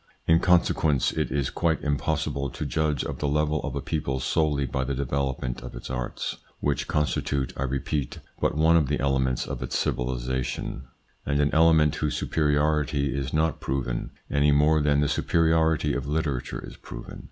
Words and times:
In 0.25 0.39
consequence 0.39 1.11
it 1.11 1.29
is 1.31 1.51
quite 1.51 1.83
impossible 1.83 2.49
to 2.49 2.65
judge 2.65 3.03
of 3.03 3.19
the 3.19 3.27
level 3.27 3.61
of 3.63 3.75
a 3.75 3.81
people 3.81 4.19
solely 4.19 4.65
by 4.65 4.83
the 4.83 4.95
development 4.95 5.61
of 5.61 5.75
its 5.75 5.91
arts, 5.91 6.37
which 6.59 6.87
constitute, 6.87 7.53
I 7.55 7.65
repeat, 7.65 8.17
but 8.39 8.55
one 8.57 8.77
of 8.77 8.87
the 8.87 8.99
elements 8.99 9.45
of 9.45 9.61
its 9.61 9.77
civilisation, 9.77 10.87
and 11.23 11.39
an 11.39 11.53
element 11.53 11.97
whose 11.97 12.17
superiority 12.17 13.15
is 13.15 13.31
not 13.31 13.59
proven 13.59 14.09
any 14.27 14.51
more 14.51 14.81
than 14.81 15.01
the 15.01 15.07
superiority 15.07 15.93
of 15.93 16.07
literature 16.07 16.65
is 16.65 16.77
proven. 16.77 17.19